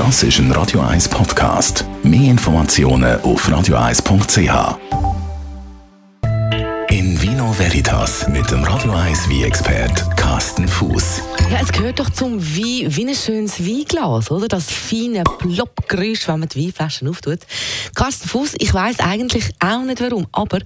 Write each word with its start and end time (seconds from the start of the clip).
Das 0.00 0.22
ist 0.22 0.38
ein 0.38 0.50
Radio 0.52 0.80
1 0.80 1.10
Podcast. 1.10 1.84
Mehr 2.02 2.30
Informationen 2.30 3.20
auf 3.20 3.46
radio1.ch. 3.46 4.78
In 6.88 7.20
Vino 7.20 7.52
Veritas 7.58 8.26
mit 8.28 8.50
dem 8.50 8.64
Radio 8.64 8.92
1 8.92 9.28
wie 9.28 9.44
expert 9.44 10.16
Carsten 10.16 10.66
Fuß. 10.66 11.20
Ja, 11.50 11.58
es 11.60 11.70
gehört 11.70 12.00
doch 12.00 12.08
zum 12.08 12.40
Wein, 12.40 12.96
wie 12.96 13.08
ein 13.08 13.14
schönes 13.14 13.60
Weinglas, 13.60 14.30
oder? 14.30 14.48
Das 14.48 14.70
feine 14.70 15.22
Ploppgeräusch, 15.22 16.26
wenn 16.28 16.40
man 16.40 16.48
die 16.48 16.64
Weinflaschen 16.64 17.06
auftut. 17.06 17.40
Carsten 17.94 18.26
Fuß, 18.26 18.54
ich 18.56 18.72
weiß 18.72 19.00
eigentlich 19.00 19.50
auch 19.60 19.82
nicht 19.82 20.00
warum, 20.00 20.26
aber 20.32 20.60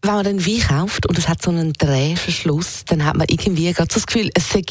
wenn 0.00 0.14
man 0.14 0.26
einen 0.26 0.46
Wein 0.46 0.60
kauft 0.66 1.04
und 1.04 1.18
es 1.18 1.28
hat 1.28 1.42
so 1.42 1.50
einen 1.50 1.74
Drehverschluss, 1.74 2.86
dann 2.86 3.04
hat 3.04 3.18
man 3.18 3.26
irgendwie 3.28 3.70
gerade 3.74 3.92
so 3.92 4.00
das 4.00 4.06
Gefühl, 4.06 4.30
es 4.32 4.48
sei 4.48 4.62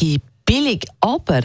billig, 0.45 0.85
aber 1.01 1.41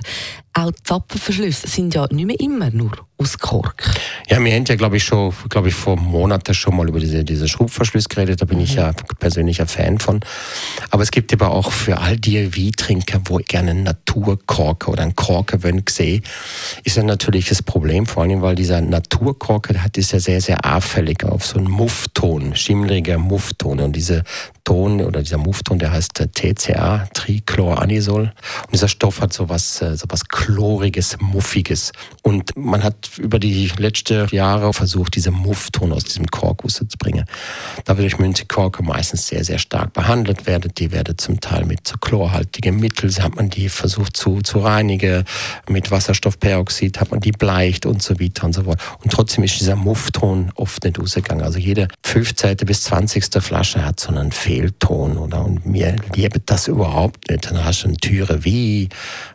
auch 0.53 0.71
die 0.71 0.83
Zapfenverschlüsse 0.83 1.69
sind 1.69 1.95
ja 1.95 2.07
nicht 2.11 2.27
mehr 2.27 2.41
immer 2.41 2.71
nur 2.71 2.93
aus 3.19 3.39
Kork. 3.39 3.85
Ja, 4.29 4.43
wir 4.43 4.53
haben 4.53 4.65
ja, 4.65 4.75
glaube 4.77 4.97
ich, 4.97 5.05
schon, 5.05 5.33
glaube 5.49 5.69
ich, 5.69 5.75
vor 5.75 5.97
Monaten 5.97 6.55
schon 6.55 6.75
mal 6.75 6.89
über 6.89 6.99
diese, 6.99 7.23
diese 7.23 7.49
Schraubverschlüsse 7.49 8.09
geredet. 8.09 8.41
Da 8.41 8.47
bin 8.47 8.59
mhm. 8.59 8.65
ich 8.65 8.75
ja 8.75 8.93
persönlicher 9.19 9.67
Fan 9.67 9.99
von. 9.99 10.21
Aber 10.91 11.03
es 11.03 11.11
gibt 11.11 11.33
aber 11.33 11.51
auch 11.51 11.71
für 11.71 11.99
all 11.99 12.17
die 12.17 12.57
Weintrinker, 12.57 13.21
wo 13.27 13.37
gerne 13.37 13.71
einen 13.73 13.83
Naturkork 13.85 14.89
oder 14.89 15.03
einen 15.03 15.15
Korkenwönn 15.15 15.85
sehe, 15.89 16.23
ist 16.83 16.97
ja 16.97 17.03
natürlich 17.03 17.49
das 17.49 17.63
Problem, 17.63 18.07
vor 18.07 18.23
allem, 18.23 18.43
weil 18.43 18.55
dieser 18.55 18.81
Naturkork 18.81 19.69
hat, 19.69 19.99
ist 19.99 20.13
ja 20.13 20.19
sehr, 20.19 20.41
sehr 20.41 20.65
auffällig 20.65 21.25
auf 21.25 21.45
so 21.45 21.59
einen 21.59 21.71
Muffton, 21.71 22.57
schimmliger 22.57 23.19
Muffton. 23.19 23.81
Und 23.81 23.95
diese 23.95 24.25
Ton 24.65 25.01
oder 25.01 25.23
dieser 25.23 25.39
Muffton, 25.39 25.79
der 25.79 25.93
heißt 25.93 26.15
TCA, 26.33 27.07
Trichloranisol. 27.13 28.33
Und 28.71 28.75
dieser 28.75 28.87
Stoff 28.87 29.21
hat 29.21 29.33
sowas, 29.33 29.83
äh, 29.83 29.97
sowas 29.97 30.29
chloriges, 30.29 31.17
muffiges. 31.21 31.91
Und 32.23 32.57
man 32.57 32.85
hat 32.85 33.11
über 33.19 33.41
die 33.41 33.67
letzten 33.79 34.29
Jahre 34.29 34.73
versucht, 34.73 35.17
diese 35.17 35.33
Muffton 35.33 35.93
aus 35.93 36.05
diesem 36.05 36.27
Kork 36.27 36.63
zu 36.71 36.87
bringen. 36.99 37.25
Da 37.85 37.97
wird 37.97 38.13
durch 38.13 38.21
Münzekorke 38.21 38.85
meistens 38.85 39.27
sehr, 39.27 39.43
sehr 39.43 39.59
stark 39.59 39.93
behandelt 39.93 40.47
werden. 40.47 40.71
Die 40.79 40.93
werden 40.93 41.19
zum 41.19 41.41
Teil 41.41 41.65
mit 41.65 41.89
so 41.89 41.97
chlorhaltigen 41.97 42.77
Mitteln, 42.77 43.13
hat 43.21 43.35
man 43.35 43.51
die 43.51 43.69
versucht 43.69 44.17
zu, 44.17 44.41
zu 44.41 44.61
reinigen. 44.61 45.25
Mit 45.69 45.91
Wasserstoffperoxid 45.91 47.01
hat 47.01 47.11
man 47.11 47.19
die 47.19 47.33
bleicht 47.33 47.87
und 47.87 48.01
so 48.05 48.21
weiter 48.21 48.45
und 48.45 48.53
so 48.53 48.63
fort. 48.63 48.79
Und 49.03 49.11
trotzdem 49.11 49.43
ist 49.43 49.59
dieser 49.59 49.75
Muffton 49.75 50.53
oft 50.55 50.85
nicht 50.85 50.97
rausgegangen. 50.97 51.45
Also 51.45 51.59
jede 51.59 51.89
15. 52.05 52.57
bis 52.59 52.85
20. 52.85 53.43
Flasche 53.43 53.85
hat 53.85 53.99
so 53.99 54.11
einen 54.11 54.31
Fehlton, 54.31 55.17
oder? 55.17 55.45
Und 55.45 55.67
mir 55.67 55.97
liebe 56.15 56.39
das 56.39 56.69
überhaupt 56.69 57.29
nicht. 57.31 57.51
Dann 57.51 57.65
hast 57.65 57.83
du 57.83 57.89
eine 57.89 57.97
Türe 57.97 58.45
wie, 58.45 58.60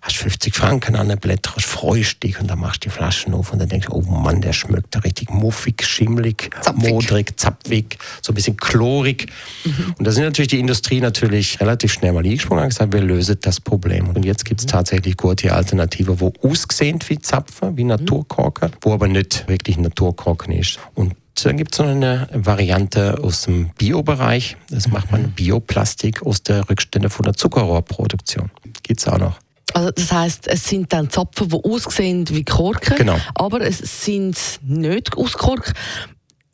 hast 0.01 0.17
50 0.17 0.55
Franken 0.55 0.95
an 0.95 1.09
der 1.09 1.15
Blätter, 1.15 1.53
freust 1.59 2.23
dich 2.23 2.39
und 2.39 2.47
dann 2.47 2.59
machst 2.59 2.83
du 2.83 2.89
die 2.89 2.95
Flaschen 2.95 3.33
auf 3.33 3.51
und 3.51 3.59
dann 3.59 3.69
denkst 3.69 3.87
du, 3.87 3.93
oh 3.93 4.01
Mann, 4.01 4.41
der 4.41 4.53
schmeckt 4.53 5.03
richtig 5.03 5.29
muffig, 5.29 5.85
schimmlig, 5.85 6.49
zapfig. 6.61 6.89
modrig, 6.89 7.39
zapfig, 7.39 7.97
so 8.21 8.31
ein 8.31 8.35
bisschen 8.35 8.57
chlorig. 8.57 9.27
Mhm. 9.63 9.95
Und 9.97 10.07
da 10.07 10.11
sind 10.11 10.23
natürlich 10.23 10.49
die 10.49 10.59
Industrie 10.59 11.01
natürlich 11.01 11.59
relativ 11.59 11.93
schnell 11.93 12.13
mal 12.13 12.23
eingesprungen 12.23 12.63
und 12.63 12.69
gesagt, 12.69 12.93
wir 12.93 13.01
lösen 13.01 13.37
das 13.41 13.59
Problem. 13.59 14.09
Und 14.09 14.25
jetzt 14.25 14.45
gibt 14.45 14.61
es 14.61 14.67
mhm. 14.67 14.71
tatsächlich 14.71 15.17
gute 15.17 15.53
Alternative, 15.53 16.19
wo 16.19 16.33
ausgesehen 16.43 16.99
wie 17.07 17.19
Zapfen, 17.19 17.77
wie 17.77 17.83
mhm. 17.83 17.89
Naturkorken, 17.89 18.71
wo 18.81 18.93
aber 18.93 19.07
nicht 19.07 19.47
wirklich 19.47 19.77
Naturkorken 19.77 20.53
ist. 20.53 20.79
Und 20.93 21.15
dann 21.43 21.57
gibt 21.57 21.73
es 21.73 21.79
noch 21.79 21.87
eine 21.87 22.29
Variante 22.31 23.21
aus 23.21 23.43
dem 23.43 23.69
Biobereich. 23.77 24.55
Das 24.69 24.87
macht 24.87 25.11
man 25.11 25.23
mhm. 25.23 25.31
Bioplastik 25.31 26.25
aus 26.25 26.43
der 26.43 26.69
Rückstände 26.69 27.09
von 27.09 27.23
der 27.23 27.33
Zuckerrohrproduktion. 27.33 28.49
Geht 28.85 28.99
es 28.99 29.07
auch 29.07 29.17
noch. 29.17 29.39
Also 29.73 29.89
das 29.91 30.11
heißt, 30.11 30.47
es 30.47 30.63
sind 30.65 30.93
dann 30.93 31.09
Zapfen, 31.09 31.49
die 31.49 31.55
aussehen 31.55 32.29
wie 32.29 32.45
Korken, 32.45 32.97
genau. 32.97 33.17
aber 33.33 33.61
es 33.61 33.79
sind 34.05 34.37
nicht 34.61 35.17
aus 35.17 35.33
Kork. 35.33 35.73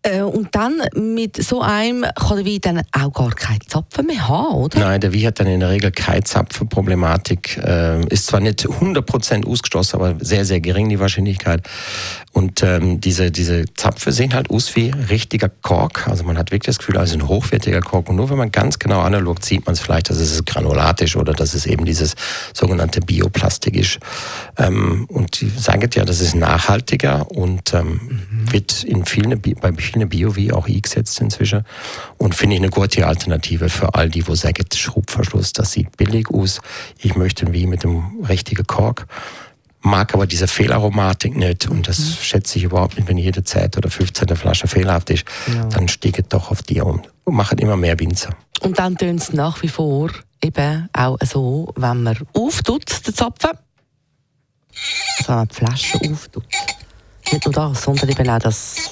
Äh, 0.03 0.21
und 0.21 0.55
dann 0.55 0.81
mit 0.95 1.41
so 1.41 1.61
einem 1.61 2.05
kann 2.15 2.37
der 2.37 2.45
Wein 2.45 2.61
dann 2.61 2.81
auch 2.91 3.13
gar 3.13 3.29
keine 3.31 3.59
Zapfen 3.59 4.07
mehr 4.07 4.27
haben, 4.27 4.55
oder? 4.55 4.79
Nein, 4.79 4.99
der 4.99 5.13
Wein 5.13 5.25
hat 5.27 5.39
dann 5.39 5.47
in 5.47 5.59
der 5.59 5.69
Regel 5.69 5.91
keine 5.91 6.23
Zapfenproblematik. 6.23 7.57
Äh, 7.57 8.05
ist 8.07 8.25
zwar 8.27 8.39
nicht 8.39 8.65
100% 8.65 9.45
ausgeschlossen, 9.45 9.97
aber 9.97 10.15
sehr, 10.19 10.43
sehr 10.45 10.59
gering 10.59 10.89
die 10.89 10.99
Wahrscheinlichkeit. 10.99 11.67
Und 12.33 12.63
ähm, 12.63 12.99
diese, 12.99 13.29
diese 13.29 13.65
Zapfen 13.75 14.11
sehen 14.11 14.33
halt 14.33 14.49
aus 14.49 14.75
wie 14.75 14.89
richtiger 14.89 15.49
Kork. 15.49 16.07
Also 16.07 16.23
man 16.23 16.37
hat 16.37 16.51
wirklich 16.51 16.67
das 16.67 16.79
Gefühl, 16.79 16.97
also 16.97 17.15
ein 17.15 17.27
hochwertiger 17.27 17.81
Kork. 17.81 18.09
Und 18.09 18.15
nur 18.15 18.29
wenn 18.29 18.37
man 18.37 18.51
ganz 18.51 18.79
genau 18.79 19.01
analog 19.01 19.43
sieht 19.43 19.65
man 19.65 19.73
es 19.73 19.81
vielleicht, 19.81 20.09
dass 20.09 20.17
es 20.17 20.43
granulatisch 20.45 21.15
oder 21.15 21.33
dass 21.33 21.53
es 21.53 21.65
eben 21.65 21.85
dieses 21.85 22.15
sogenannte 22.53 23.01
Bioplastik 23.01 23.75
ist. 23.75 23.99
Ähm, 24.57 25.05
und 25.09 25.41
die 25.41 25.49
sagen 25.49 25.81
ja, 25.93 26.05
das 26.05 26.21
ist 26.21 26.35
nachhaltiger 26.35 27.29
und 27.31 27.73
ähm, 27.73 27.99
mhm. 28.29 28.51
wird 28.51 28.83
in 28.83 29.05
vielen, 29.05 29.39
bei 29.41 29.73
vielen 29.73 29.90
Bio 30.07 30.35
wie 30.35 30.51
auch 30.51 30.67
eingesetzt 30.67 31.19
inzwischen. 31.21 31.65
Und 32.17 32.35
finde 32.35 32.55
ich 32.55 32.61
eine 32.61 32.69
gute 32.69 33.07
Alternative 33.07 33.69
für 33.69 33.93
all 33.93 34.09
die, 34.09 34.27
wo 34.27 34.35
sagen, 34.35 34.65
Schraubverschluss, 34.73 35.53
das 35.53 35.71
sieht 35.71 35.97
billig 35.97 36.29
aus. 36.29 36.61
Ich 36.99 37.15
möchte 37.15 37.51
wie 37.53 37.67
mit 37.67 37.83
dem 37.83 38.23
richtigen 38.27 38.65
Kork 38.65 39.07
mag 39.81 40.13
aber 40.13 40.27
diese 40.27 40.47
Fehlaromatik 40.47 41.35
nicht 41.35 41.67
und 41.67 41.87
das 41.87 41.99
mhm. 41.99 42.17
schätze 42.21 42.57
ich 42.57 42.65
überhaupt 42.65 42.97
nicht, 42.97 43.07
wenn 43.07 43.17
jede 43.17 43.43
Zeit 43.43 43.77
oder 43.77 43.89
15. 43.89 44.35
Flasche 44.35 44.67
fehlerhaft 44.67 45.09
ist, 45.09 45.25
ja. 45.47 45.65
dann 45.65 45.87
steigt 45.87 46.33
doch 46.33 46.51
auf 46.51 46.61
die 46.61 46.81
um 46.81 47.01
und 47.23 47.35
machen 47.35 47.57
immer 47.57 47.77
mehr 47.77 47.99
Winzer. 47.99 48.29
Und 48.61 48.77
dann 48.77 48.95
tun 48.95 49.15
es 49.15 49.33
nach 49.33 49.61
wie 49.63 49.69
vor 49.69 50.11
eben 50.43 50.89
auch 50.93 51.17
so, 51.23 51.73
wenn 51.75 52.03
man 52.03 52.17
auftut, 52.33 53.07
den 53.07 53.13
Zapfen, 53.13 53.51
so 55.25 55.33
eine 55.33 55.47
Flasche 55.51 55.99
auftut. 56.09 56.45
Nicht 57.31 57.45
nur 57.45 57.53
das, 57.53 57.83
sondern 57.83 58.09
eben 58.09 58.29
auch 58.29 58.39
das 58.39 58.91